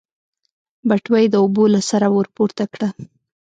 [0.87, 2.89] بټوه يې د اوبو له سره ورپورته کړه.